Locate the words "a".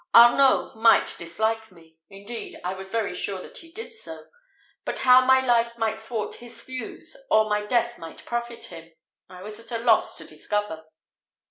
9.79-9.83